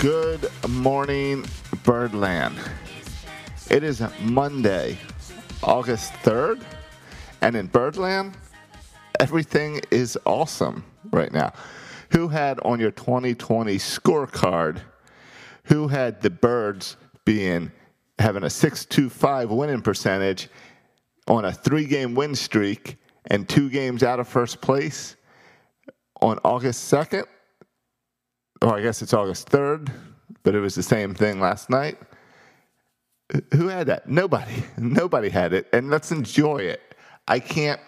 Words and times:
Good 0.00 0.48
morning, 0.68 1.46
Birdland. 1.82 2.56
It 3.70 3.82
is 3.82 4.04
Monday, 4.20 4.98
August 5.64 6.12
3rd, 6.22 6.62
and 7.40 7.56
in 7.56 7.66
Birdland, 7.66 8.36
everything 9.18 9.80
is 9.90 10.16
awesome 10.24 10.84
right 11.10 11.32
now. 11.32 11.52
Who 12.10 12.28
had 12.28 12.60
on 12.60 12.78
your 12.78 12.92
2020 12.92 13.78
scorecard, 13.78 14.78
who 15.64 15.88
had 15.88 16.22
the 16.22 16.30
Birds 16.30 16.96
being 17.24 17.72
having 18.18 18.44
a 18.44 18.50
625 18.50 19.50
winning 19.50 19.80
percentage 19.80 20.48
on 21.26 21.44
a 21.44 21.52
three 21.52 21.86
game 21.86 22.14
win 22.14 22.34
streak 22.34 22.96
and 23.26 23.48
two 23.48 23.68
games 23.68 24.02
out 24.02 24.20
of 24.20 24.28
first 24.28 24.60
place 24.60 25.16
on 26.20 26.38
August 26.44 26.92
2nd? 26.92 27.24
or 28.62 28.76
I 28.76 28.82
guess 28.82 29.02
it's 29.02 29.14
August 29.14 29.50
3rd, 29.50 29.90
but 30.42 30.54
it 30.54 30.60
was 30.60 30.74
the 30.74 30.82
same 30.82 31.14
thing 31.14 31.40
last 31.40 31.70
night. 31.70 31.98
Who 33.54 33.68
had 33.68 33.86
that? 33.88 34.08
Nobody. 34.08 34.64
Nobody 34.78 35.28
had 35.28 35.52
it. 35.52 35.68
And 35.72 35.90
let's 35.90 36.10
enjoy 36.12 36.58
it. 36.58 36.94
I 37.26 37.40
can't, 37.40 37.80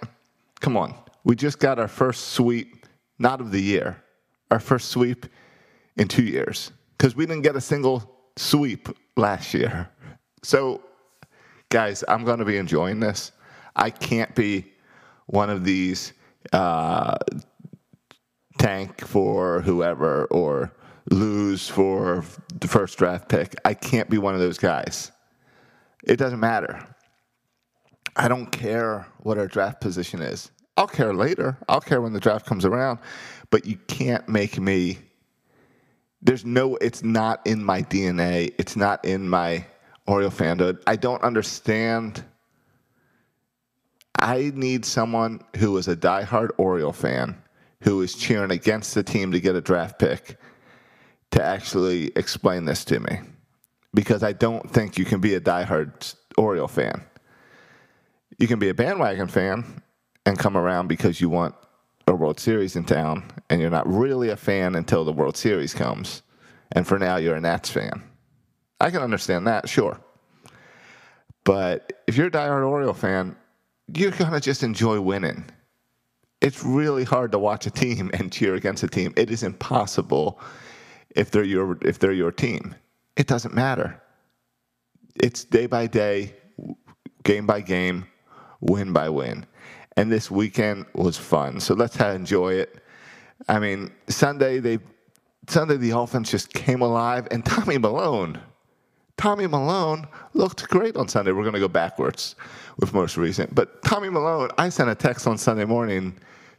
come 0.61 0.77
on. 0.77 0.95
We 1.25 1.35
just 1.35 1.59
got 1.59 1.79
our 1.79 1.89
first 1.89 2.29
sweep, 2.29 2.87
not 3.19 3.41
of 3.41 3.51
the 3.51 3.61
year, 3.61 4.03
our 4.51 4.61
first 4.61 4.89
sweep 4.89 5.27
in 5.97 6.09
two 6.09 6.23
years, 6.23 6.73
because 6.97 7.17
we 7.17 7.27
didn't 7.27 7.43
get 7.43 7.57
a 7.57 7.61
single 7.61 8.11
sweep 8.37 8.89
last 9.17 9.55
year. 9.55 9.89
So, 10.43 10.83
guys, 11.69 12.03
I'm 12.09 12.25
going 12.25 12.39
to 12.39 12.45
be 12.45 12.57
enjoying 12.57 13.01
this. 13.01 13.33
I 13.77 13.91
can't 13.91 14.35
be 14.35 14.73
one 15.27 15.51
of 15.51 15.65
these 15.65 16.13
uh, 16.53 17.17
tank 18.59 19.01
for 19.01 19.61
whoever 19.61 20.25
or 20.27 20.73
lose 21.11 21.69
for 21.69 22.25
the 22.55 22.69
first 22.69 22.99
draft 22.99 23.29
pick. 23.29 23.55
I 23.65 23.75
can't 23.75 24.09
be 24.09 24.19
one 24.19 24.35
of 24.35 24.41
those 24.41 24.59
guys. 24.59 25.13
It 26.05 26.17
doesn't 26.17 26.41
matter. 26.41 26.87
I 28.17 28.29
don't 28.29 28.51
care 28.51 29.07
what 29.19 29.39
our 29.39 29.47
draft 29.47 29.81
position 29.81 30.21
is. 30.21 30.51
I'll 30.77 30.89
care 30.89 31.13
later. 31.13 31.59
I'll 31.69 31.81
care 31.81 32.01
when 32.01 32.13
the 32.13 32.21
draft 32.21 32.47
comes 32.47 32.65
around. 32.65 33.01
But 33.51 33.67
you 33.67 33.77
can't 33.87 34.29
make 34.29 34.59
me. 34.59 34.99
There's 36.23 36.45
no. 36.45 36.77
It's 36.77 37.03
not 37.03 37.47
in 37.47 37.63
my 37.63 37.83
DNA. 37.83 38.55
It's 38.59 38.77
not 38.77 39.05
in 39.05 39.29
my 39.29 39.67
Oriole 40.07 40.31
fanhood. 40.31 40.83
I 40.87 40.97
don't 40.97 41.23
understand. 41.23 42.25
I 44.19 44.53
need 44.55 44.85
someone 44.85 45.41
who 45.57 45.77
is 45.77 45.89
a 45.89 45.97
diehard 45.97 46.51
Oriole 46.59 46.93
fan 46.93 47.37
who 47.83 48.03
is 48.03 48.15
cheering 48.15 48.51
against 48.51 48.95
the 48.95 49.03
team 49.03 49.33
to 49.33 49.41
get 49.41 49.55
a 49.55 49.61
draft 49.61 49.99
pick 49.99 50.37
to 51.31 51.43
actually 51.43 52.13
explain 52.17 52.65
this 52.65 52.85
to 52.87 53.01
me. 53.01 53.21
Because 53.95 54.23
I 54.23 54.33
don't 54.33 54.71
think 54.71 54.99
you 54.99 55.05
can 55.05 55.21
be 55.21 55.35
a 55.35 55.41
diehard 55.41 56.15
Oriole 56.37 56.69
fan. 56.69 57.03
You 58.39 58.47
can 58.47 58.59
be 58.59 58.69
a 58.69 58.75
bandwagon 58.75 59.29
fan 59.29 59.83
and 60.27 60.39
come 60.39 60.57
around 60.57 60.89
because 60.89 61.21
you 61.21 61.29
want 61.29 61.55
a 62.07 62.15
World 62.15 62.41
Series 62.41 62.77
in 62.77 62.85
town, 62.85 63.31
and 63.49 63.61
you're 63.61 63.71
not 63.71 63.87
really 63.87 64.31
a 64.31 64.37
fan 64.37 64.75
until 64.75 65.05
the 65.05 65.13
World 65.13 65.37
Series 65.37 65.73
comes. 65.73 66.23
And 66.73 66.87
for 66.87 66.99
now, 66.99 67.17
you're 67.17 67.37
a 67.37 67.41
Nats 67.41 67.71
fan. 67.71 68.03
I 68.81 68.91
can 68.91 69.03
understand 69.03 69.47
that, 69.47 69.69
sure. 69.69 70.01
But 71.45 72.03
if 72.07 72.17
you're 72.17 72.29
a 72.29 72.31
diehard 72.31 72.67
Oriole 72.67 72.95
fan, 72.95 73.37
you're 73.95 74.11
going 74.13 74.33
to 74.33 74.41
just 74.41 74.63
enjoy 74.63 75.01
winning 75.01 75.45
it's 76.41 76.65
really 76.65 77.05
hard 77.05 77.33
to 77.33 77.39
watch 77.39 77.67
a 77.67 77.71
team 77.71 78.11
and 78.15 78.33
cheer 78.33 78.55
against 78.55 78.83
a 78.83 78.89
team. 78.89 79.13
It 79.17 79.31
is 79.31 79.43
impossible 79.43 80.41
if 81.11 81.31
they're 81.31 81.45
your 81.45 81.79
if 81.83 81.99
they're 81.99 82.13
your 82.13 82.33
team. 82.33 82.75
It 83.17 83.27
doesn't 83.27 83.55
matter. 83.55 84.01
It's 85.17 85.45
day 85.45 85.67
by 85.67 85.87
day, 85.87 86.35
game 87.25 87.47
by 87.47 87.61
game, 87.61 88.07
win 88.61 88.93
by 88.93 89.09
win. 89.09 89.45
And 89.97 90.11
this 90.11 90.31
weekend 90.31 90.87
was 90.95 91.19
fun. 91.19 91.61
So 91.61 91.75
let's 91.75 91.97
enjoy 92.01 92.55
it. 92.55 92.83
I 93.49 93.59
mean, 93.59 93.93
Sunday 94.09 94.61
they 94.61 94.79
Sunday 95.49 95.77
the 95.77 95.91
offense 95.91 96.31
just 96.31 96.53
came 96.53 96.81
alive 96.81 97.27
and 97.31 97.45
Tommy 97.45 97.77
Milone 97.77 98.41
Tommy 99.21 99.47
Milone 99.47 100.07
looked 100.33 100.67
great 100.71 100.97
on 100.97 101.07
Sunday. 101.07 101.33
We're 101.33 101.43
going 101.43 101.53
to 101.53 101.61
go 101.61 101.69
backwards 101.69 102.37
with 102.79 102.95
most 102.95 103.19
recent. 103.19 103.55
But 103.55 103.83
Tommy 103.83 104.09
Milone, 104.09 104.49
I 104.57 104.71
sent 104.71 104.89
a 104.89 104.95
text 104.95 105.27
on 105.27 105.37
Sunday 105.37 105.67
morning 105.67 106.19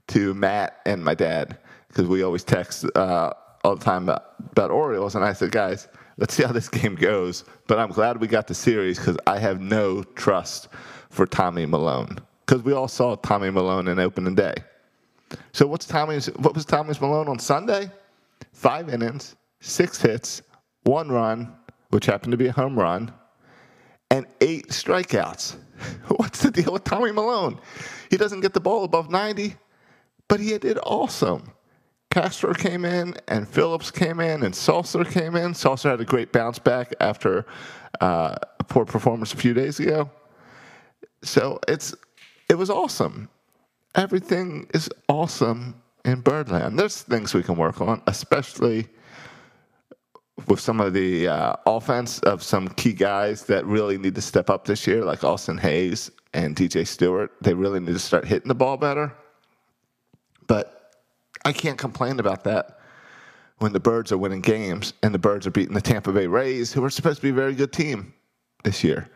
to 0.10 0.36
Matt 0.36 0.80
and 0.86 1.04
my 1.04 1.16
dad 1.16 1.58
because 1.88 2.06
we 2.06 2.22
always 2.22 2.44
text 2.44 2.86
uh, 2.94 3.34
all 3.64 3.76
the 3.78 3.84
time 3.84 4.04
about, 4.04 4.36
about 4.52 4.70
Orioles. 4.70 5.16
And 5.16 5.26
I 5.26 5.34
said, 5.34 5.52
guys, 5.52 5.88
let's 6.18 6.36
see 6.36 6.44
how 6.44 6.52
this 6.52 6.70
game 6.70 6.94
goes. 6.94 7.46
But 7.66 7.80
I'm 7.80 7.90
glad 7.90 8.22
we 8.22 8.28
got 8.28 8.46
the 8.46 8.54
series 8.54 9.00
because 9.00 9.18
I 9.26 9.40
have 9.40 9.60
no 9.60 10.04
trust 10.04 10.68
for 11.10 11.26
Tommy 11.26 11.66
Milone 11.66 12.20
because 12.46 12.62
we 12.62 12.74
all 12.74 12.88
saw 12.88 13.16
Tommy 13.16 13.50
Milone 13.50 13.88
in 13.88 13.98
opening 13.98 14.36
day. 14.36 14.54
So 15.52 15.66
what's 15.66 15.88
Tommy's? 15.88 16.28
What 16.28 16.54
was 16.54 16.66
Tommy's 16.66 17.02
Milone 17.02 17.28
on 17.28 17.40
Sunday? 17.40 17.90
Five 18.54 18.94
innings, 18.94 19.36
six 19.62 20.00
hits, 20.00 20.44
one 20.84 21.10
run, 21.10 21.56
which 21.92 22.06
happened 22.06 22.32
to 22.32 22.38
be 22.38 22.48
a 22.48 22.52
home 22.52 22.78
run, 22.78 23.14
and 24.10 24.26
eight 24.42 24.70
strikeouts. 24.70 25.56
What's 26.08 26.42
the 26.42 26.52
deal 26.52 26.74
with 26.74 26.84
Tommy 26.84 27.12
Milone? 27.12 27.60
He 28.10 28.18
doesn't 28.18 28.42
get 28.42 28.54
the 28.54 28.60
ball 28.60 28.84
above 28.84 29.10
90, 29.10 29.56
but 30.28 30.40
he 30.40 30.58
did 30.58 30.80
awesome. 30.84 31.54
Castro 32.12 32.54
came 32.54 32.84
in, 32.84 33.16
and 33.30 33.48
Phillips 33.48 33.90
came 33.90 34.20
in, 34.20 34.44
and 34.44 34.54
Sulser 34.54 35.10
came 35.10 35.36
in. 35.36 35.54
Sulser 35.54 35.92
had 35.92 36.02
a 36.02 36.06
great 36.06 36.34
bounce 36.34 36.60
back 36.60 36.94
after 37.00 37.46
uh, 38.02 38.36
a 38.60 38.64
poor 38.66 38.84
performance 38.84 39.34
a 39.34 39.38
few 39.38 39.54
days 39.54 39.80
ago. 39.80 40.10
So 41.24 41.60
it's 41.68 41.96
it 42.50 42.56
was 42.56 42.70
awesome. 42.70 43.30
Everything 43.96 44.68
is 44.74 44.90
awesome 45.08 45.82
in 46.04 46.20
Birdland. 46.20 46.78
There's 46.78 47.02
things 47.02 47.34
we 47.34 47.44
can 47.44 47.56
work 47.56 47.80
on, 47.80 48.02
especially 48.08 48.90
with 50.48 50.60
some 50.60 50.82
of 50.82 50.94
the 50.94 51.28
uh, 51.28 51.56
offense 51.66 52.20
of 52.20 52.44
some 52.44 52.68
key 52.70 52.94
guys 52.94 53.44
that 53.46 53.66
really 53.66 53.98
need 53.98 54.16
to 54.16 54.22
step 54.22 54.50
up 54.50 54.66
this 54.66 54.88
year, 54.88 55.04
like 55.04 55.24
Austin 55.24 55.58
Hays 55.58 56.12
and 56.34 56.56
DJ 56.56 56.88
Stewart. 56.88 57.32
They 57.42 57.54
really 57.54 57.80
need 57.80 57.94
to 57.94 58.00
start 58.00 58.26
hitting 58.26 58.48
the 58.48 58.56
ball 58.56 58.78
better. 58.78 59.14
But 60.48 60.96
I 61.46 61.54
can't 61.54 61.78
complain 61.78 62.20
about 62.20 62.44
that 62.46 62.80
when 63.60 63.74
the 63.74 63.80
Birds 63.80 64.12
are 64.12 64.18
winning 64.18 64.42
games 64.42 64.94
and 65.04 65.14
the 65.14 65.20
Birds 65.20 65.46
are 65.46 65.52
beating 65.52 65.74
the 65.74 65.82
Tampa 65.82 66.12
Bay 66.12 66.28
Rays, 66.28 66.74
who 66.74 66.84
are 66.84 66.90
supposed 66.90 67.18
to 67.18 67.24
be 67.24 67.30
a 67.30 67.34
very 67.34 67.54
good 67.54 67.72
team 67.72 68.14
this 68.64 68.84
year. 68.84 69.10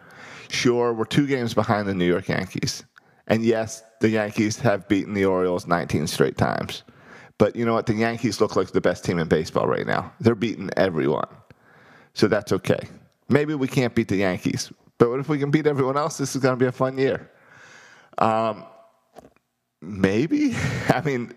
Sure, 0.49 0.93
we're 0.93 1.05
two 1.05 1.25
games 1.25 1.53
behind 1.53 1.87
the 1.87 1.93
New 1.95 2.05
York 2.05 2.27
Yankees. 2.27 2.83
And 3.27 3.43
yes, 3.43 3.83
the 4.01 4.09
Yankees 4.09 4.59
have 4.59 4.87
beaten 4.87 5.13
the 5.13 5.25
Orioles 5.25 5.65
19 5.65 6.05
straight 6.05 6.37
times. 6.37 6.83
But 7.37 7.55
you 7.55 7.65
know 7.65 7.73
what? 7.73 7.85
The 7.85 7.93
Yankees 7.93 8.39
look 8.39 8.55
like 8.55 8.71
the 8.71 8.81
best 8.81 9.03
team 9.03 9.19
in 9.19 9.27
baseball 9.27 9.67
right 9.67 9.85
now. 9.85 10.13
They're 10.19 10.35
beating 10.35 10.69
everyone. 10.77 11.27
So 12.13 12.27
that's 12.27 12.51
okay. 12.53 12.87
Maybe 13.27 13.55
we 13.55 13.67
can't 13.67 13.93
beat 13.93 14.07
the 14.07 14.17
Yankees, 14.17 14.71
but 14.97 15.09
what 15.09 15.19
if 15.19 15.27
we 15.27 15.39
can 15.39 15.51
beat 15.51 15.67
everyone 15.67 15.97
else? 15.97 16.17
This 16.17 16.35
is 16.35 16.41
going 16.41 16.57
to 16.57 16.63
be 16.63 16.67
a 16.67 16.71
fun 16.71 16.97
year. 16.97 17.29
Um, 18.17 18.63
maybe. 19.81 20.55
I 20.89 21.01
mean, 21.01 21.33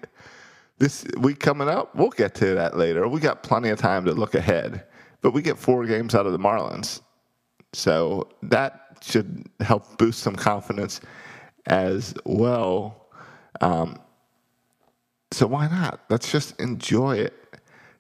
this 0.79 1.05
week 1.19 1.41
coming 1.41 1.69
up, 1.69 1.95
we'll 1.97 2.11
get 2.11 2.35
to 2.37 2.55
that 2.55 2.77
later. 2.77 3.09
We 3.09 3.21
got 3.21 3.43
plenty 3.43 3.71
of 3.71 3.79
time 3.79 4.05
to 4.05 4.13
look 4.13 4.35
ahead, 4.35 4.85
but 5.23 5.33
we 5.33 5.43
get 5.43 5.59
four 5.59 5.85
games 5.87 6.15
out 6.15 6.27
of 6.27 6.33
the 6.33 6.39
Marlins. 6.39 7.01
So 7.73 8.29
that 8.43 8.99
should 9.03 9.49
help 9.61 9.99
boost 9.99 10.21
some 10.21 10.37
confidence 10.37 11.01
as 11.67 12.15
well. 12.25 13.09
Um, 13.61 13.99
so 15.39 15.47
why 15.47 15.69
not? 15.69 16.01
Let's 16.11 16.33
just 16.33 16.61
enjoy 16.61 17.19
it. 17.19 17.33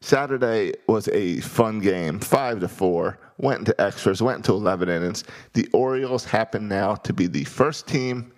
Saturday 0.00 0.72
was 0.88 1.06
a 1.06 1.38
fun 1.38 1.78
game, 1.78 2.18
five 2.18 2.58
to 2.58 2.66
four. 2.66 3.20
Went 3.36 3.60
into 3.60 3.80
extras, 3.80 4.20
went 4.20 4.38
into 4.38 4.54
eleven 4.54 4.88
innings. 4.88 5.22
The 5.52 5.68
Orioles 5.72 6.24
happen 6.24 6.66
now 6.66 6.96
to 6.96 7.12
be 7.12 7.28
the 7.28 7.44
first 7.44 7.86
team 7.86 8.32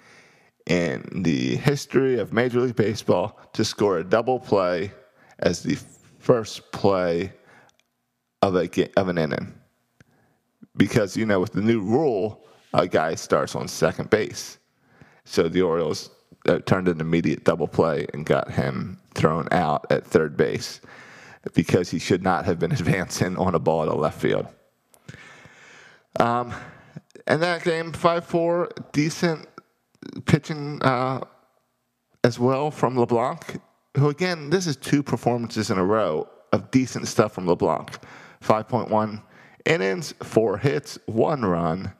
in 0.66 1.22
the 1.22 1.56
history 1.56 2.18
of 2.18 2.34
Major 2.34 2.60
League 2.60 2.76
Baseball 2.76 3.40
to 3.54 3.64
score 3.64 4.00
a 4.00 4.04
double 4.04 4.38
play 4.38 4.92
as 5.38 5.62
the 5.62 5.78
first 6.18 6.70
play 6.70 7.32
of 8.42 8.54
a 8.54 8.68
of 9.00 9.08
an 9.08 9.16
inning. 9.16 9.54
Because 10.76 11.16
you 11.16 11.24
know, 11.24 11.40
with 11.40 11.54
the 11.54 11.62
new 11.62 11.80
rule, 11.80 12.44
a 12.74 12.86
guy 12.86 13.14
starts 13.14 13.54
on 13.54 13.66
second 13.66 14.10
base. 14.10 14.58
So 15.24 15.48
the 15.48 15.62
Orioles 15.62 16.10
turned 16.66 16.88
an 16.88 17.00
immediate 17.00 17.44
double 17.44 17.68
play 17.68 18.06
and 18.12 18.24
got 18.24 18.50
him 18.52 18.98
thrown 19.14 19.48
out 19.52 19.86
at 19.90 20.06
third 20.06 20.36
base 20.36 20.80
because 21.54 21.90
he 21.90 21.98
should 21.98 22.22
not 22.22 22.44
have 22.44 22.58
been 22.58 22.72
advancing 22.80 23.36
on 23.36 23.54
a 23.54 23.58
ball 23.58 23.86
to 23.86 23.94
left 23.94 24.20
field. 24.20 24.46
Um, 26.18 26.54
And 27.26 27.42
that 27.42 27.62
game, 27.62 27.92
5 27.92 28.24
4, 28.24 28.68
decent 28.92 29.46
pitching 30.24 30.82
uh, 30.82 31.20
as 32.24 32.38
well 32.38 32.70
from 32.70 32.98
LeBlanc, 32.98 33.60
who, 33.96 34.08
again, 34.08 34.50
this 34.50 34.66
is 34.66 34.76
two 34.76 35.02
performances 35.02 35.70
in 35.70 35.78
a 35.78 35.84
row 35.84 36.28
of 36.52 36.70
decent 36.70 37.06
stuff 37.06 37.32
from 37.32 37.46
LeBlanc. 37.46 37.98
5.1 38.42 39.22
innings, 39.66 40.12
four 40.22 40.58
hits, 40.58 40.98
one 41.06 41.44
run, 41.44 41.92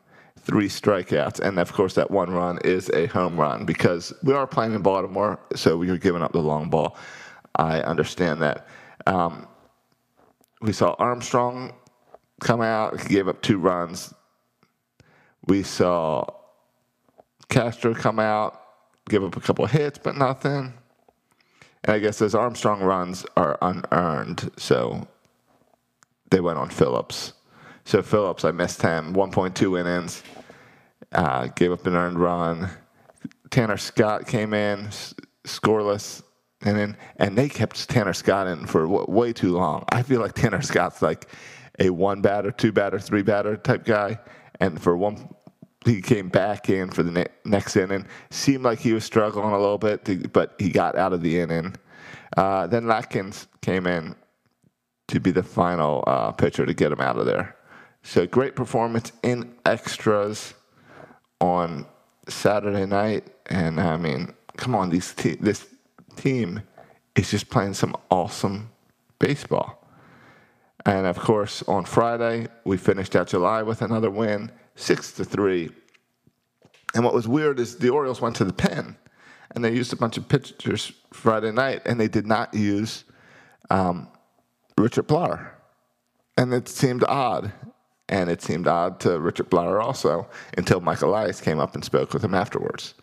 three 0.42 0.68
strikeouts. 0.68 1.40
And 1.40 1.58
of 1.58 1.72
course, 1.72 1.94
that 1.94 2.10
one 2.10 2.30
run 2.30 2.58
is 2.64 2.90
a 2.90 3.06
home 3.06 3.38
run 3.38 3.64
because 3.64 4.12
we 4.22 4.32
are 4.32 4.46
playing 4.46 4.74
in 4.74 4.82
Baltimore, 4.82 5.38
so 5.54 5.76
we 5.76 5.90
are 5.90 5.98
giving 5.98 6.22
up 6.22 6.32
the 6.32 6.40
long 6.40 6.70
ball. 6.70 6.96
I 7.56 7.80
understand 7.80 8.42
that. 8.42 8.66
Um, 9.06 9.46
we 10.60 10.72
saw 10.72 10.94
Armstrong 10.98 11.72
come 12.40 12.60
out, 12.60 13.08
gave 13.08 13.28
up 13.28 13.42
two 13.42 13.58
runs. 13.58 14.12
We 15.46 15.62
saw 15.62 16.26
Castro 17.48 17.94
come 17.94 18.18
out, 18.18 18.60
give 19.08 19.24
up 19.24 19.36
a 19.36 19.40
couple 19.40 19.66
hits, 19.66 19.98
but 19.98 20.16
nothing. 20.16 20.74
And 21.84 21.94
I 21.94 21.98
guess 21.98 22.18
those 22.18 22.34
Armstrong 22.34 22.82
runs 22.82 23.24
are 23.36 23.58
unearned, 23.62 24.50
so 24.56 25.08
they 26.30 26.40
went 26.40 26.58
on 26.58 26.68
Phillips. 26.68 27.32
So 27.90 28.02
Phillips, 28.02 28.44
I 28.44 28.52
missed 28.52 28.82
him. 28.82 29.14
1.2 29.14 29.80
innings, 29.80 30.22
uh, 31.10 31.48
gave 31.48 31.72
up 31.72 31.84
an 31.88 31.96
earned 31.96 32.20
run. 32.20 32.70
Tanner 33.50 33.76
Scott 33.76 34.28
came 34.28 34.54
in, 34.54 34.86
s- 34.86 35.12
scoreless, 35.44 36.22
and 36.62 36.78
then 36.78 36.96
and 37.16 37.36
they 37.36 37.48
kept 37.48 37.88
Tanner 37.88 38.12
Scott 38.12 38.46
in 38.46 38.64
for 38.66 38.82
w- 38.82 39.06
way 39.08 39.32
too 39.32 39.56
long. 39.56 39.86
I 39.88 40.04
feel 40.04 40.20
like 40.20 40.34
Tanner 40.34 40.62
Scott's 40.62 41.02
like 41.02 41.26
a 41.80 41.90
one 41.90 42.20
batter, 42.20 42.52
two 42.52 42.70
batter, 42.70 43.00
three 43.00 43.22
batter 43.22 43.56
type 43.56 43.84
guy, 43.84 44.20
and 44.60 44.80
for 44.80 44.96
one. 44.96 45.28
He 45.84 46.00
came 46.00 46.28
back 46.28 46.70
in 46.70 46.90
for 46.90 47.02
the 47.02 47.10
ne- 47.10 47.34
next 47.44 47.74
inning. 47.74 48.06
Seemed 48.30 48.62
like 48.62 48.78
he 48.78 48.92
was 48.92 49.04
struggling 49.04 49.50
a 49.50 49.58
little 49.58 49.78
bit, 49.78 50.04
to, 50.04 50.28
but 50.28 50.54
he 50.60 50.68
got 50.70 50.94
out 50.96 51.12
of 51.12 51.22
the 51.22 51.40
inning. 51.40 51.74
Uh, 52.36 52.68
then 52.68 52.84
Lakins 52.84 53.48
came 53.62 53.88
in, 53.88 54.14
to 55.08 55.18
be 55.18 55.32
the 55.32 55.42
final 55.42 56.04
uh, 56.06 56.30
pitcher 56.30 56.64
to 56.64 56.72
get 56.74 56.92
him 56.92 57.00
out 57.00 57.18
of 57.18 57.26
there. 57.26 57.56
So 58.02 58.26
great 58.26 58.56
performance 58.56 59.12
in 59.22 59.54
extras 59.64 60.54
on 61.40 61.86
Saturday 62.28 62.86
night, 62.86 63.26
and 63.46 63.80
I 63.80 63.96
mean, 63.96 64.34
come 64.56 64.74
on, 64.74 64.90
these 64.90 65.12
te- 65.14 65.36
this 65.36 65.66
team 66.16 66.62
is 67.14 67.30
just 67.30 67.50
playing 67.50 67.74
some 67.74 67.96
awesome 68.10 68.70
baseball. 69.18 69.86
And 70.86 71.06
of 71.06 71.18
course, 71.18 71.62
on 71.68 71.84
Friday 71.84 72.48
we 72.64 72.76
finished 72.76 73.14
out 73.14 73.28
July 73.28 73.62
with 73.62 73.82
another 73.82 74.10
win, 74.10 74.50
six 74.76 75.12
to 75.12 75.24
three. 75.24 75.70
And 76.94 77.04
what 77.04 77.14
was 77.14 77.28
weird 77.28 77.60
is 77.60 77.76
the 77.76 77.90
Orioles 77.90 78.20
went 78.20 78.36
to 78.36 78.44
the 78.44 78.52
pen, 78.52 78.96
and 79.54 79.64
they 79.64 79.72
used 79.72 79.92
a 79.92 79.96
bunch 79.96 80.16
of 80.16 80.28
pitchers 80.28 80.92
Friday 81.12 81.52
night, 81.52 81.82
and 81.84 82.00
they 82.00 82.08
did 82.08 82.26
not 82.26 82.54
use 82.54 83.04
um, 83.68 84.08
Richard 84.78 85.06
Bleier. 85.06 85.50
And 86.36 86.52
it 86.54 86.68
seemed 86.68 87.04
odd. 87.04 87.52
And 88.10 88.28
it 88.28 88.42
seemed 88.42 88.66
odd 88.66 89.00
to 89.00 89.18
Richard 89.18 89.48
Bleier 89.50 89.82
also 89.82 90.28
until 90.58 90.80
Michael 90.80 91.10
Elias 91.10 91.40
came 91.40 91.60
up 91.60 91.74
and 91.74 91.84
spoke 91.84 92.12
with 92.12 92.22
him 92.22 92.34
afterwards 92.34 92.94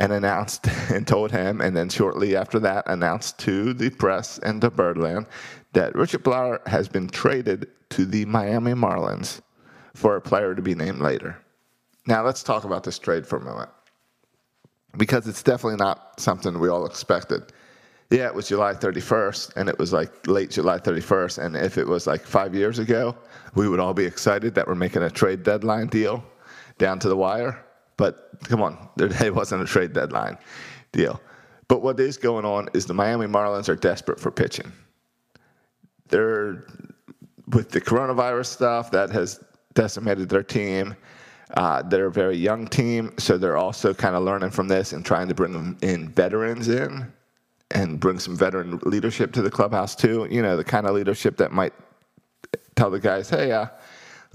and 0.00 0.12
announced 0.12 0.66
and 0.90 1.06
told 1.06 1.30
him, 1.30 1.60
and 1.60 1.76
then 1.76 1.88
shortly 1.88 2.34
after 2.36 2.58
that, 2.58 2.84
announced 2.88 3.38
to 3.38 3.72
the 3.72 3.90
press 3.90 4.38
and 4.38 4.60
to 4.60 4.70
Birdland 4.70 5.26
that 5.72 5.94
Richard 5.94 6.24
Bleier 6.24 6.66
has 6.66 6.88
been 6.88 7.08
traded 7.08 7.68
to 7.90 8.04
the 8.04 8.24
Miami 8.24 8.72
Marlins 8.72 9.40
for 9.94 10.16
a 10.16 10.20
player 10.20 10.54
to 10.54 10.62
be 10.62 10.74
named 10.74 11.00
later. 11.00 11.38
Now, 12.06 12.24
let's 12.24 12.42
talk 12.42 12.64
about 12.64 12.82
this 12.82 12.98
trade 12.98 13.26
for 13.26 13.36
a 13.36 13.44
moment 13.44 13.70
because 14.96 15.28
it's 15.28 15.42
definitely 15.42 15.76
not 15.76 16.18
something 16.18 16.58
we 16.58 16.68
all 16.68 16.86
expected. 16.86 17.52
Yeah, 18.10 18.26
it 18.26 18.34
was 18.34 18.48
July 18.48 18.74
31st, 18.74 19.52
and 19.54 19.68
it 19.68 19.78
was 19.78 19.92
like 19.92 20.26
late 20.26 20.50
July 20.50 20.78
31st. 20.78 21.38
And 21.38 21.56
if 21.56 21.78
it 21.78 21.86
was 21.86 22.08
like 22.08 22.22
five 22.22 22.56
years 22.56 22.80
ago, 22.80 23.16
we 23.54 23.68
would 23.68 23.78
all 23.78 23.94
be 23.94 24.04
excited 24.04 24.52
that 24.56 24.66
we're 24.66 24.74
making 24.74 25.02
a 25.02 25.10
trade 25.10 25.44
deadline 25.44 25.86
deal 25.86 26.24
down 26.78 26.98
to 26.98 27.08
the 27.08 27.16
wire. 27.16 27.64
But 27.96 28.30
come 28.44 28.62
on, 28.62 28.88
there 28.96 29.32
wasn't 29.32 29.62
a 29.62 29.66
trade 29.66 29.92
deadline 29.92 30.38
deal. 30.90 31.20
But 31.68 31.82
what 31.82 32.00
is 32.00 32.16
going 32.16 32.44
on 32.44 32.68
is 32.74 32.84
the 32.84 32.94
Miami 32.94 33.26
Marlins 33.26 33.68
are 33.68 33.76
desperate 33.76 34.18
for 34.18 34.32
pitching. 34.32 34.72
They're 36.08 36.66
with 37.48 37.70
the 37.70 37.80
coronavirus 37.80 38.46
stuff 38.46 38.90
that 38.90 39.10
has 39.10 39.44
decimated 39.74 40.28
their 40.28 40.42
team. 40.42 40.96
Uh, 41.54 41.82
they're 41.82 42.06
a 42.06 42.12
very 42.12 42.36
young 42.36 42.66
team, 42.66 43.12
so 43.18 43.38
they're 43.38 43.56
also 43.56 43.94
kind 43.94 44.16
of 44.16 44.24
learning 44.24 44.50
from 44.50 44.66
this 44.66 44.92
and 44.92 45.04
trying 45.04 45.28
to 45.28 45.34
bring 45.34 45.76
in 45.82 46.08
veterans 46.08 46.68
in 46.68 47.12
and 47.70 48.00
bring 48.00 48.18
some 48.18 48.36
veteran 48.36 48.80
leadership 48.84 49.32
to 49.32 49.42
the 49.42 49.50
clubhouse 49.50 49.94
too. 49.94 50.26
You 50.30 50.42
know, 50.42 50.56
the 50.56 50.64
kind 50.64 50.86
of 50.86 50.94
leadership 50.94 51.36
that 51.38 51.52
might 51.52 51.72
tell 52.76 52.90
the 52.90 53.00
guys, 53.00 53.30
"Hey, 53.30 53.52
uh, 53.52 53.66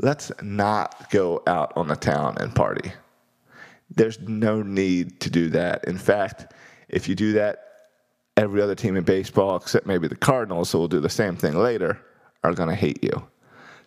let's 0.02 0.32
not 0.42 1.10
go 1.10 1.42
out 1.48 1.74
on 1.76 1.88
the 1.88 1.96
town 1.96 2.38
and 2.40 2.56
party." 2.56 2.92
There's 3.90 4.20
no 4.20 4.62
need 4.62 5.20
to 5.22 5.30
do 5.30 5.50
that. 5.50 5.86
In 5.86 5.98
fact, 5.98 6.54
if 6.90 7.08
you 7.08 7.16
do 7.16 7.34
that, 7.34 7.66
every 8.38 8.62
other 8.62 8.76
team 8.76 8.96
in 8.96 9.04
baseball, 9.04 9.56
except 9.56 9.86
maybe 9.86 10.08
the 10.08 10.16
Cardinals, 10.16 10.72
who 10.72 10.80
will 10.80 10.88
do 10.88 11.00
the 11.00 11.10
same 11.10 11.36
thing 11.36 11.56
later, 11.56 12.00
are 12.44 12.54
going 12.54 12.70
to 12.70 12.76
hate 12.76 13.04
you. 13.04 13.28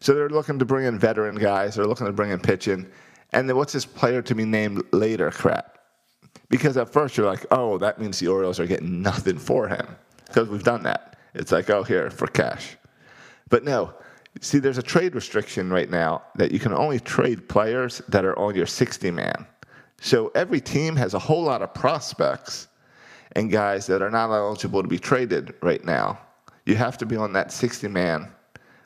So 0.01 0.15
they're 0.15 0.29
looking 0.29 0.59
to 0.59 0.65
bring 0.65 0.87
in 0.87 0.99
veteran 0.99 1.37
guys. 1.37 1.75
They're 1.75 1.87
looking 1.87 2.07
to 2.07 2.13
bring 2.13 2.31
in 2.31 2.41
pitching. 2.41 2.87
And 3.33 3.49
then 3.49 3.57
what's 3.57 3.73
this 3.73 3.85
player 3.85 4.23
to 4.23 4.35
be 4.35 4.45
named 4.45 4.83
later 4.93 5.31
crap? 5.31 5.78
Because 6.49 6.77
at 6.77 6.91
first 6.91 7.17
you're 7.17 7.27
like, 7.27 7.47
oh, 7.51 7.79
that 7.79 8.01
means 8.01 8.19
the 8.19 8.29
Orioles 8.29 8.59
are 8.59 8.67
getting 8.67 9.03
nothing 9.03 9.39
for 9.39 9.69
him. 9.69 9.87
Because 10.27 10.49
we've 10.49 10.63
done 10.63 10.83
that. 10.85 11.19
It's 11.35 11.53
like, 11.53 11.69
oh, 11.71 11.83
here, 11.83 12.11
for 12.11 12.27
cash. 12.27 12.77
But 13.49 13.65
no, 13.65 13.95
see, 14.41 14.59
there's 14.59 14.79
a 14.79 14.83
trade 14.83 15.15
restriction 15.15 15.71
right 15.71 15.91
now 15.91 16.23
that 16.37 16.53
you 16.53 16.59
can 16.59 16.73
only 16.73 17.01
trade 17.01 17.49
players 17.49 18.03
that 18.09 18.25
are 18.25 18.39
on 18.39 18.55
your 18.55 18.67
60 18.67 19.11
man. 19.11 19.47
So 20.01 20.31
every 20.35 20.61
team 20.61 20.97
has 20.97 21.15
a 21.15 21.19
whole 21.19 21.43
lot 21.43 21.63
of 21.63 21.75
prospects 21.75 22.69
and 23.33 23.51
guys 23.51 23.87
that 23.87 24.01
are 24.01 24.11
not 24.11 24.31
eligible 24.31 24.83
to 24.83 24.89
be 24.89 24.99
traded 24.99 25.55
right 25.63 25.85
now. 25.85 26.19
You 26.67 26.77
have 26.77 26.99
to 26.99 27.07
be 27.07 27.17
on 27.17 27.33
that 27.33 27.53
60 27.53 27.89
man 27.89 28.31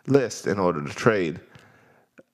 list 0.06 0.46
in 0.46 0.58
order 0.58 0.82
to 0.82 0.92
trade. 0.94 1.40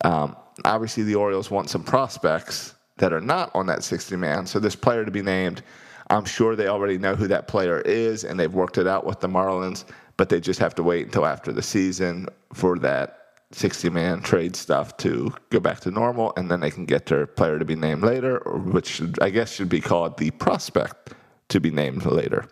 Um, 0.05 0.37
obviously, 0.65 1.03
the 1.03 1.15
Orioles 1.15 1.51
want 1.51 1.71
some 1.71 1.83
prospects 1.83 2.75
that 2.99 3.13
are 3.13 3.21
not 3.21 3.51
on 3.55 3.67
that 3.67 3.83
60 3.83 4.17
man. 4.17 4.47
So, 4.47 4.59
this 4.59 4.77
player 4.77 5.05
to 5.05 5.11
be 5.11 5.23
named, 5.23 5.63
I'm 6.11 6.25
sure 6.25 6.57
they 6.57 6.69
already 6.69 6.99
know 6.99 7.15
who 7.15 7.27
that 7.29 7.49
player 7.49 7.81
is 7.81 8.25
and 8.25 8.39
they've 8.39 8.53
worked 8.53 8.79
it 8.79 8.87
out 8.87 9.05
with 9.05 9.21
the 9.21 9.29
Marlins, 9.29 9.85
but 10.17 10.29
they 10.29 10.41
just 10.41 10.61
have 10.61 10.75
to 10.77 10.83
wait 10.83 11.07
until 11.07 11.27
after 11.27 11.53
the 11.53 11.63
season 11.63 12.29
for 12.53 12.79
that 12.79 13.15
60 13.53 13.89
man 13.91 14.21
trade 14.21 14.55
stuff 14.55 14.97
to 14.99 15.33
go 15.51 15.59
back 15.59 15.81
to 15.81 15.91
normal 15.91 16.35
and 16.37 16.51
then 16.51 16.61
they 16.61 16.71
can 16.71 16.85
get 16.85 17.07
their 17.07 17.27
player 17.27 17.59
to 17.59 17.65
be 17.65 17.75
named 17.75 18.03
later, 18.03 18.41
which 18.45 18.89
should, 18.89 19.19
I 19.23 19.31
guess 19.31 19.53
should 19.53 19.69
be 19.69 19.81
called 19.81 20.19
the 20.19 20.31
prospect 20.33 21.15
to 21.49 21.61
be 21.61 21.71
named 21.71 22.05
later. 22.05 22.47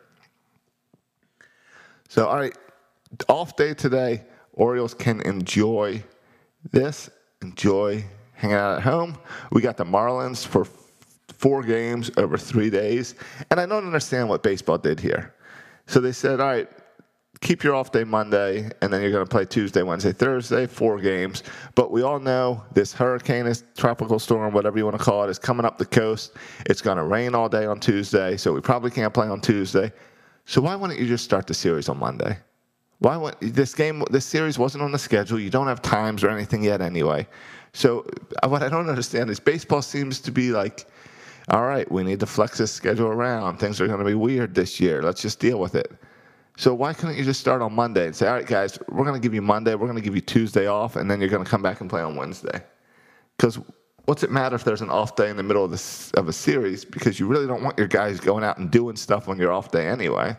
So, 2.08 2.26
all 2.26 2.36
right, 2.36 2.56
off 3.28 3.56
day 3.56 3.74
today. 3.74 4.22
Orioles 4.52 4.94
can 4.94 5.20
enjoy 5.20 6.02
this, 6.72 7.10
enjoy 7.42 8.04
hanging 8.36 8.56
out 8.56 8.76
at 8.76 8.82
home. 8.82 9.18
We 9.50 9.60
got 9.60 9.76
the 9.76 9.84
Marlins 9.84 10.46
for 10.46 10.66
four 11.28 11.62
games 11.62 12.10
over 12.16 12.38
three 12.38 12.70
days. 12.70 13.14
And 13.50 13.58
I 13.58 13.66
don't 13.66 13.84
understand 13.84 14.28
what 14.28 14.42
baseball 14.42 14.78
did 14.78 15.00
here. 15.00 15.34
So 15.86 16.00
they 16.00 16.12
said, 16.12 16.40
all 16.40 16.46
right, 16.48 16.68
keep 17.40 17.62
your 17.62 17.74
off 17.74 17.92
day 17.92 18.04
Monday, 18.04 18.70
and 18.80 18.92
then 18.92 19.02
you're 19.02 19.12
going 19.12 19.24
to 19.24 19.30
play 19.30 19.44
Tuesday, 19.44 19.82
Wednesday, 19.82 20.12
Thursday, 20.12 20.66
four 20.66 20.98
games. 21.00 21.42
But 21.74 21.90
we 21.90 22.02
all 22.02 22.18
know 22.18 22.64
this 22.72 22.92
hurricane, 22.92 23.44
this 23.44 23.64
tropical 23.76 24.18
storm, 24.18 24.52
whatever 24.54 24.78
you 24.78 24.84
want 24.84 24.98
to 24.98 25.04
call 25.04 25.24
it, 25.24 25.30
is 25.30 25.38
coming 25.38 25.66
up 25.66 25.78
the 25.78 25.86
coast. 25.86 26.32
It's 26.66 26.82
going 26.82 26.96
to 26.96 27.04
rain 27.04 27.34
all 27.34 27.48
day 27.48 27.66
on 27.66 27.80
Tuesday, 27.80 28.36
so 28.36 28.52
we 28.52 28.60
probably 28.60 28.90
can't 28.90 29.12
play 29.12 29.28
on 29.28 29.40
Tuesday. 29.40 29.92
So 30.44 30.60
why 30.60 30.76
wouldn't 30.76 30.98
you 30.98 31.06
just 31.06 31.24
start 31.24 31.46
the 31.46 31.54
series 31.54 31.88
on 31.88 31.98
Monday? 31.98 32.38
Why 32.98 33.16
would 33.16 33.34
this 33.40 33.74
game? 33.74 34.02
This 34.10 34.24
series 34.24 34.58
wasn't 34.58 34.82
on 34.82 34.92
the 34.92 34.98
schedule. 34.98 35.38
You 35.38 35.50
don't 35.50 35.66
have 35.66 35.82
times 35.82 36.24
or 36.24 36.30
anything 36.30 36.64
yet, 36.64 36.80
anyway. 36.80 37.26
So 37.76 38.06
uh, 38.42 38.48
what 38.48 38.62
I 38.62 38.70
don't 38.70 38.88
understand 38.88 39.28
is 39.28 39.38
baseball 39.38 39.82
seems 39.82 40.18
to 40.20 40.32
be 40.32 40.50
like, 40.50 40.86
all 41.50 41.66
right, 41.66 41.90
we 41.92 42.02
need 42.04 42.20
to 42.20 42.26
flex 42.26 42.56
this 42.56 42.72
schedule 42.72 43.08
around. 43.08 43.58
Things 43.58 43.82
are 43.82 43.86
going 43.86 43.98
to 43.98 44.04
be 44.04 44.14
weird 44.14 44.54
this 44.54 44.80
year. 44.80 45.02
Let's 45.02 45.20
just 45.20 45.40
deal 45.40 45.60
with 45.60 45.74
it. 45.74 45.92
So 46.56 46.72
why 46.72 46.94
couldn't 46.94 47.16
you 47.16 47.24
just 47.24 47.38
start 47.38 47.60
on 47.60 47.74
Monday 47.74 48.06
and 48.06 48.16
say, 48.16 48.28
all 48.28 48.32
right, 48.32 48.46
guys, 48.46 48.78
we're 48.88 49.04
going 49.04 49.20
to 49.20 49.20
give 49.20 49.34
you 49.34 49.42
Monday, 49.42 49.74
we're 49.74 49.88
going 49.88 49.98
to 49.98 50.02
give 50.02 50.14
you 50.14 50.22
Tuesday 50.22 50.66
off, 50.66 50.96
and 50.96 51.10
then 51.10 51.20
you're 51.20 51.28
going 51.28 51.44
to 51.44 51.50
come 51.50 51.60
back 51.60 51.82
and 51.82 51.90
play 51.90 52.00
on 52.00 52.16
Wednesday? 52.16 52.62
Because 53.36 53.58
what's 54.06 54.22
it 54.22 54.30
matter 54.30 54.56
if 54.56 54.64
there's 54.64 54.80
an 54.80 54.88
off 54.88 55.14
day 55.14 55.28
in 55.28 55.36
the 55.36 55.42
middle 55.42 55.62
of 55.62 55.70
this 55.70 56.10
of 56.12 56.28
a 56.28 56.32
series? 56.32 56.82
Because 56.82 57.20
you 57.20 57.26
really 57.26 57.46
don't 57.46 57.62
want 57.62 57.76
your 57.76 57.88
guys 57.88 58.20
going 58.20 58.42
out 58.42 58.56
and 58.56 58.70
doing 58.70 58.96
stuff 58.96 59.28
on 59.28 59.38
your 59.38 59.52
off 59.52 59.70
day 59.70 59.86
anyway. 59.86 60.34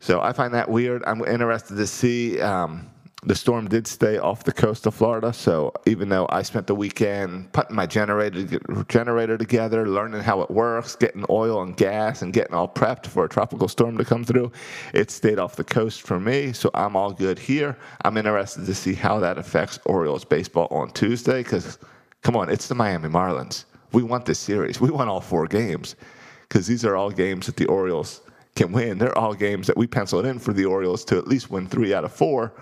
So 0.00 0.20
I 0.20 0.34
find 0.34 0.52
that 0.52 0.68
weird. 0.68 1.02
I'm 1.06 1.24
interested 1.24 1.76
to 1.76 1.86
see 1.86 2.38
um, 2.38 2.90
the 3.24 3.34
storm 3.34 3.66
did 3.66 3.86
stay 3.88 4.16
off 4.16 4.44
the 4.44 4.52
coast 4.52 4.86
of 4.86 4.94
Florida, 4.94 5.32
so 5.32 5.72
even 5.86 6.08
though 6.08 6.28
I 6.30 6.42
spent 6.42 6.68
the 6.68 6.74
weekend 6.74 7.52
putting 7.52 7.74
my 7.74 7.84
generator 7.84 8.60
generator 8.88 9.36
together, 9.36 9.88
learning 9.88 10.22
how 10.22 10.40
it 10.42 10.50
works, 10.50 10.94
getting 10.94 11.24
oil 11.28 11.62
and 11.62 11.76
gas, 11.76 12.22
and 12.22 12.32
getting 12.32 12.54
all 12.54 12.68
prepped 12.68 13.06
for 13.06 13.24
a 13.24 13.28
tropical 13.28 13.66
storm 13.66 13.98
to 13.98 14.04
come 14.04 14.22
through, 14.22 14.52
it 14.94 15.10
stayed 15.10 15.40
off 15.40 15.56
the 15.56 15.64
coast 15.64 16.02
for 16.02 16.20
me, 16.20 16.52
so 16.52 16.70
I'm 16.74 16.94
all 16.94 17.12
good 17.12 17.40
here. 17.40 17.76
I'm 18.04 18.16
interested 18.16 18.66
to 18.66 18.74
see 18.74 18.94
how 18.94 19.18
that 19.18 19.36
affects 19.36 19.80
Orioles 19.84 20.24
baseball 20.24 20.68
on 20.70 20.92
Tuesday, 20.92 21.42
because 21.42 21.78
come 22.22 22.36
on, 22.36 22.48
it's 22.48 22.68
the 22.68 22.76
Miami 22.76 23.08
Marlins. 23.08 23.64
We 23.90 24.04
want 24.04 24.26
this 24.26 24.38
series. 24.38 24.80
We 24.80 24.90
want 24.90 25.10
all 25.10 25.20
four 25.20 25.48
games, 25.48 25.96
because 26.42 26.68
these 26.68 26.84
are 26.84 26.94
all 26.94 27.10
games 27.10 27.46
that 27.46 27.56
the 27.56 27.66
Orioles 27.66 28.20
can 28.54 28.70
win. 28.70 28.98
They're 28.98 29.18
all 29.18 29.34
games 29.34 29.66
that 29.66 29.76
we 29.76 29.88
penciled 29.88 30.24
in 30.24 30.38
for 30.38 30.52
the 30.52 30.66
Orioles 30.66 31.04
to 31.06 31.18
at 31.18 31.26
least 31.26 31.50
win 31.50 31.66
three 31.66 31.92
out 31.92 32.04
of 32.04 32.12
four 32.12 32.52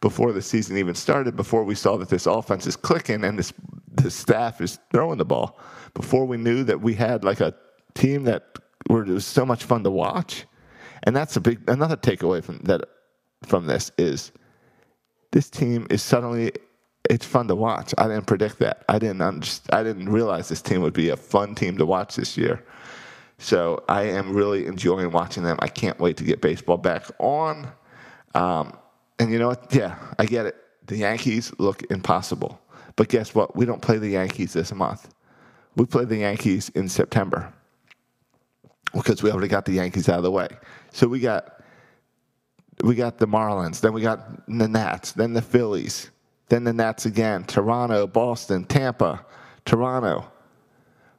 before 0.00 0.32
the 0.32 0.42
season 0.42 0.76
even 0.76 0.94
started, 0.94 1.36
before 1.36 1.64
we 1.64 1.74
saw 1.74 1.96
that 1.96 2.08
this 2.08 2.26
offense 2.26 2.66
is 2.66 2.76
clicking 2.76 3.24
and 3.24 3.38
this 3.38 3.52
the 3.94 4.10
staff 4.10 4.60
is 4.60 4.78
throwing 4.92 5.18
the 5.18 5.24
ball, 5.24 5.58
before 5.94 6.26
we 6.26 6.36
knew 6.36 6.64
that 6.64 6.80
we 6.80 6.94
had 6.94 7.24
like 7.24 7.40
a 7.40 7.54
team 7.94 8.24
that 8.24 8.58
were 8.88 9.04
was 9.04 9.24
so 9.24 9.46
much 9.46 9.64
fun 9.64 9.82
to 9.84 9.90
watch, 9.90 10.44
and 11.04 11.16
that's 11.16 11.36
a 11.36 11.40
big 11.40 11.68
another 11.68 11.96
takeaway 11.96 12.42
from 12.42 12.58
that 12.64 12.82
from 13.46 13.66
this 13.66 13.90
is 13.98 14.32
this 15.32 15.48
team 15.50 15.86
is 15.90 16.02
suddenly 16.02 16.52
it's 17.08 17.24
fun 17.26 17.48
to 17.48 17.54
watch. 17.54 17.94
I 17.98 18.08
didn't 18.08 18.26
predict 18.26 18.58
that. 18.58 18.84
I 18.88 18.98
didn't 18.98 19.18
underst- 19.18 19.72
I 19.72 19.82
didn't 19.82 20.08
realize 20.08 20.48
this 20.48 20.62
team 20.62 20.82
would 20.82 20.92
be 20.92 21.10
a 21.10 21.16
fun 21.16 21.54
team 21.54 21.78
to 21.78 21.86
watch 21.86 22.16
this 22.16 22.36
year. 22.36 22.64
So 23.38 23.84
I 23.88 24.02
am 24.04 24.34
really 24.34 24.66
enjoying 24.66 25.10
watching 25.10 25.42
them. 25.42 25.58
I 25.60 25.68
can't 25.68 25.98
wait 26.00 26.16
to 26.16 26.24
get 26.24 26.40
baseball 26.40 26.78
back 26.78 27.04
on. 27.18 27.68
Um, 28.34 28.76
and 29.18 29.30
you 29.30 29.38
know 29.38 29.48
what? 29.48 29.74
Yeah, 29.74 29.96
I 30.18 30.26
get 30.26 30.46
it. 30.46 30.56
The 30.86 30.96
Yankees 30.96 31.52
look 31.58 31.82
impossible. 31.90 32.60
But 32.96 33.08
guess 33.08 33.34
what? 33.34 33.56
We 33.56 33.66
don't 33.66 33.82
play 33.82 33.98
the 33.98 34.08
Yankees 34.08 34.52
this 34.52 34.72
month. 34.72 35.08
We 35.76 35.84
play 35.84 36.04
the 36.04 36.16
Yankees 36.16 36.70
in 36.70 36.88
September 36.88 37.52
because 38.94 39.22
we 39.22 39.30
already 39.30 39.48
got 39.48 39.66
the 39.66 39.72
Yankees 39.72 40.08
out 40.08 40.18
of 40.18 40.22
the 40.22 40.30
way. 40.30 40.48
So 40.92 41.06
we 41.06 41.20
got 41.20 41.60
we 42.82 42.94
got 42.94 43.18
the 43.18 43.26
Marlins, 43.26 43.80
then 43.80 43.92
we 43.92 44.02
got 44.02 44.46
the 44.46 44.68
Nats, 44.68 45.12
then 45.12 45.32
the 45.32 45.42
Phillies, 45.42 46.10
then 46.48 46.64
the 46.64 46.72
Nats 46.72 47.06
again, 47.06 47.44
Toronto, 47.44 48.06
Boston, 48.06 48.64
Tampa, 48.64 49.24
Toronto. 49.64 50.30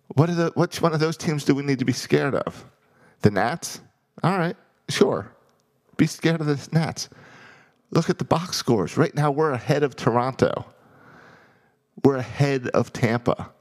What 0.10 0.30
are 0.30 0.36
the 0.36 0.51
which 0.56 0.82
one 0.82 0.94
of 0.94 1.00
those 1.00 1.18
teams 1.18 1.44
do 1.44 1.54
we 1.54 1.63
need 1.63 1.80
to 1.80 1.86
be 1.86 1.94
scared 1.94 2.36
of? 2.36 2.66
The 3.22 3.32
Nats? 3.32 3.82
All 4.24 4.38
right, 4.38 4.56
sure. 4.89 5.32
Be 5.98 6.08
scared 6.08 6.42
of 6.42 6.48
the 6.48 6.70
Nats. 6.72 7.10
Look 7.91 8.10
at 8.10 8.17
the 8.17 8.25
box 8.25 8.58
scores. 8.58 8.98
Right 8.98 9.15
now, 9.15 9.32
we're 9.32 9.51
ahead 9.51 9.84
of 9.84 9.96
Toronto. 9.96 10.65
We're 12.03 12.17
ahead 12.17 12.67
of 12.70 12.94
Tampa. 12.94 13.51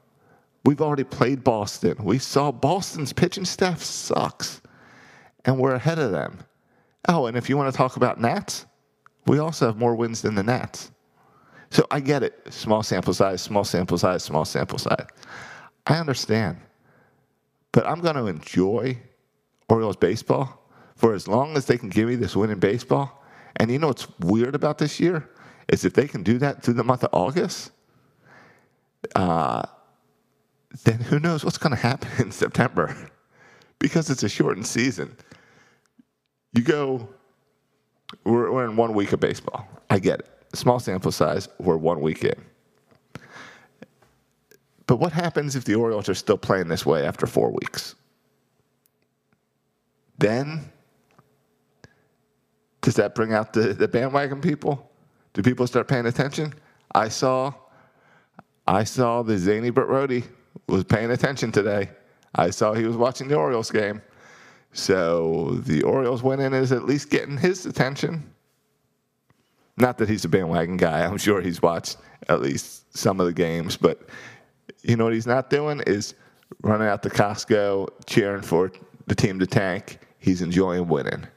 We've 0.65 0.81
already 0.81 1.05
played 1.05 1.43
Boston. 1.43 1.95
We 2.03 2.19
saw 2.19 2.51
Boston's 2.51 3.13
pitching 3.13 3.45
staff 3.45 3.81
sucks, 3.81 4.61
and 5.45 5.57
we're 5.57 5.75
ahead 5.75 5.97
of 5.97 6.11
them. 6.11 6.39
Oh, 7.07 7.27
and 7.27 7.37
if 7.37 7.49
you 7.49 7.55
want 7.55 7.71
to 7.71 7.77
talk 7.77 7.95
about 7.95 8.19
Nats, 8.19 8.65
we 9.25 9.39
also 9.39 9.67
have 9.67 9.77
more 9.77 9.95
wins 9.95 10.21
than 10.21 10.35
the 10.35 10.43
Nats. 10.43 10.91
So 11.69 11.85
I 11.89 11.99
get 11.99 12.23
it. 12.23 12.41
Small 12.49 12.83
sample 12.83 13.13
size, 13.13 13.41
small 13.41 13.63
sample 13.63 13.97
size, 13.97 14.23
small 14.23 14.45
sample 14.45 14.77
size. 14.77 15.07
I 15.85 15.97
understand. 15.97 16.57
But 17.71 17.85
I'm 17.87 18.01
going 18.01 18.15
to 18.15 18.27
enjoy 18.27 18.97
Orioles 19.69 19.97
baseball 19.97 20.69
for 20.95 21.13
as 21.13 21.27
long 21.27 21.55
as 21.55 21.65
they 21.65 21.77
can 21.77 21.89
give 21.89 22.07
me 22.07 22.15
this 22.15 22.35
win 22.35 22.49
in 22.49 22.59
baseball. 22.59 23.16
And 23.57 23.71
you 23.71 23.79
know 23.79 23.87
what's 23.87 24.07
weird 24.19 24.55
about 24.55 24.77
this 24.77 24.99
year 24.99 25.29
is 25.67 25.83
if 25.83 25.93
they 25.93 26.07
can 26.07 26.23
do 26.23 26.37
that 26.37 26.63
through 26.63 26.75
the 26.75 26.83
month 26.83 27.03
of 27.03 27.09
August, 27.11 27.71
uh, 29.15 29.63
then 30.83 30.99
who 30.99 31.19
knows 31.19 31.43
what's 31.43 31.57
going 31.57 31.75
to 31.75 31.81
happen 31.81 32.09
in 32.19 32.31
September 32.31 32.95
because 33.79 34.09
it's 34.09 34.23
a 34.23 34.29
shortened 34.29 34.67
season. 34.67 35.15
You 36.53 36.61
go, 36.61 37.09
we're, 38.23 38.51
we're 38.51 38.65
in 38.65 38.75
one 38.75 38.93
week 38.93 39.11
of 39.13 39.19
baseball. 39.19 39.67
I 39.89 39.99
get 39.99 40.19
it. 40.19 40.29
Small 40.53 40.79
sample 40.79 41.11
size, 41.11 41.49
we're 41.59 41.77
one 41.77 42.01
week 42.01 42.23
in. 42.23 42.35
But 44.85 44.97
what 44.97 45.11
happens 45.11 45.55
if 45.55 45.65
the 45.65 45.75
Orioles 45.75 46.07
are 46.07 46.15
still 46.15 46.37
playing 46.37 46.69
this 46.69 46.85
way 46.85 47.05
after 47.05 47.27
four 47.27 47.51
weeks? 47.51 47.95
Then, 50.17 50.71
does 52.87 52.95
that 52.95 53.13
bring 53.13 53.33
out 53.33 53.51
the, 53.51 53.73
the 53.73 53.85
bandwagon 53.85 54.39
people? 54.39 54.89
Do 55.33 55.41
people 55.41 55.67
start 55.67 55.89
paying 55.89 56.05
attention? 56.05 56.53
I 56.95 57.09
saw, 57.09 57.53
I 58.65 58.85
saw 58.85 59.23
the 59.23 59.37
zany 59.37 59.71
Burt 59.71 59.89
Rody 59.89 60.23
was 60.69 60.85
paying 60.85 61.11
attention 61.11 61.51
today. 61.51 61.89
I 62.33 62.49
saw 62.49 62.73
he 62.73 62.85
was 62.85 62.95
watching 62.95 63.27
the 63.27 63.35
Orioles 63.35 63.71
game. 63.71 64.01
So 64.71 65.59
the 65.65 65.83
Orioles 65.83 66.23
winning 66.23 66.53
is 66.53 66.71
at 66.71 66.85
least 66.85 67.09
getting 67.09 67.35
his 67.35 67.65
attention. 67.65 68.33
Not 69.75 69.97
that 69.97 70.07
he's 70.07 70.23
a 70.23 70.29
bandwagon 70.29 70.77
guy. 70.77 71.03
I'm 71.03 71.17
sure 71.17 71.41
he's 71.41 71.61
watched 71.61 71.97
at 72.29 72.41
least 72.41 72.95
some 72.97 73.19
of 73.19 73.25
the 73.25 73.33
games, 73.33 73.75
but 73.75 74.07
you 74.83 74.95
know 74.95 75.03
what 75.03 75.13
he's 75.13 75.27
not 75.27 75.49
doing 75.49 75.81
is 75.85 76.13
running 76.61 76.87
out 76.87 77.03
to 77.03 77.09
Costco 77.09 77.89
cheering 78.05 78.43
for 78.43 78.71
the 79.07 79.15
team 79.15 79.39
to 79.39 79.45
tank. 79.45 79.99
He's 80.19 80.41
enjoying 80.41 80.87
winning. 80.87 81.27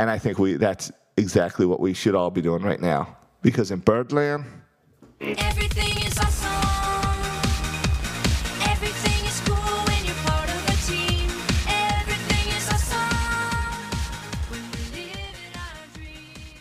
And 0.00 0.08
I 0.08 0.16
think 0.18 0.38
we 0.38 0.54
that's 0.54 0.90
exactly 1.18 1.66
what 1.66 1.78
we 1.78 1.92
should 1.92 2.14
all 2.14 2.30
be 2.30 2.40
doing 2.40 2.62
right 2.62 2.80
now. 2.80 3.18
Because 3.42 3.70
in 3.70 3.80
Birdland, 3.80 4.46
Everything 5.20 5.94
is 6.06 6.16
awesome. 6.16 6.48
Everything 8.62 9.26
is 9.26 9.40
cool 9.40 9.56
when 9.56 10.04
you're 10.06 10.14
part 10.24 10.48
of 10.48 10.68
a 10.70 10.76
team. 10.90 11.28
Everything 11.68 12.48
is 12.56 12.66
awesome 12.70 13.98
when 14.48 14.62
we 14.72 15.02
live 15.02 15.36
in 15.44 15.58
our 15.58 15.84
dream. 15.92 16.56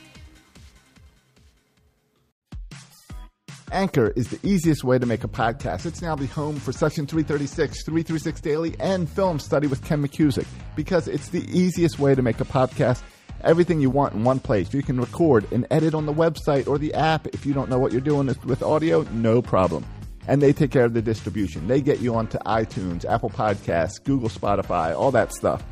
Anchor 3.71 4.09
is 4.17 4.27
the 4.27 4.39
easiest 4.45 4.83
way 4.83 4.99
to 4.99 5.05
make 5.05 5.23
a 5.23 5.29
podcast. 5.29 5.85
It's 5.85 6.01
now 6.01 6.17
the 6.17 6.27
home 6.27 6.57
for 6.57 6.73
Section 6.73 7.07
336, 7.07 7.85
336 7.85 8.41
Daily, 8.41 8.75
and 8.81 9.09
Film 9.09 9.39
Study 9.39 9.67
with 9.67 9.81
Ken 9.85 10.05
McCusick 10.05 10.47
because 10.75 11.07
it's 11.07 11.29
the 11.29 11.45
easiest 11.57 11.99
way 11.99 12.13
to 12.15 12.21
make 12.21 12.41
a 12.41 12.45
podcast. 12.45 13.01
Everything 13.43 13.79
you 13.79 13.89
want 13.89 14.13
in 14.13 14.23
one 14.23 14.39
place. 14.39 14.73
You 14.73 14.83
can 14.83 14.99
record 14.99 15.51
and 15.51 15.65
edit 15.71 15.93
on 15.93 16.05
the 16.05 16.13
website 16.13 16.67
or 16.67 16.77
the 16.77 16.93
app. 16.93 17.27
If 17.27 17.45
you 17.45 17.53
don't 17.53 17.69
know 17.69 17.79
what 17.79 17.91
you're 17.91 18.01
doing 18.01 18.27
with 18.45 18.61
audio, 18.61 19.03
no 19.13 19.41
problem. 19.41 19.85
And 20.27 20.41
they 20.41 20.53
take 20.53 20.71
care 20.71 20.85
of 20.85 20.93
the 20.93 21.01
distribution. 21.01 21.67
They 21.67 21.81
get 21.81 21.99
you 21.99 22.15
onto 22.15 22.37
iTunes, 22.39 23.05
Apple 23.05 23.29
Podcasts, 23.29 24.03
Google, 24.03 24.29
Spotify, 24.29 24.95
all 24.95 25.11
that 25.11 25.33
stuff. 25.33 25.63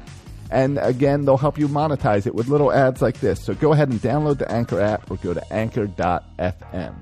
And 0.50 0.78
again, 0.80 1.26
they'll 1.26 1.38
help 1.38 1.58
you 1.58 1.68
monetize 1.68 2.26
it 2.26 2.34
with 2.34 2.48
little 2.48 2.72
ads 2.72 3.02
like 3.02 3.20
this. 3.20 3.44
So 3.44 3.54
go 3.54 3.74
ahead 3.74 3.90
and 3.90 4.00
download 4.00 4.38
the 4.40 4.52
Anchor 4.52 4.80
app 4.80 5.12
or 5.12 5.18
go 5.18 5.34
to 5.34 5.54
anchor.fm. 5.54 6.96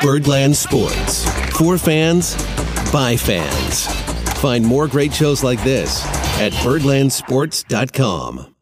Birdland 0.00 0.56
Sports. 0.56 1.28
For 1.56 1.78
fans, 1.78 2.36
by 2.92 3.16
fans. 3.16 4.03
Find 4.34 4.64
more 4.64 4.88
great 4.88 5.12
shows 5.12 5.42
like 5.42 5.62
this 5.64 6.04
at 6.40 6.52
birdlandsports.com. 6.52 8.53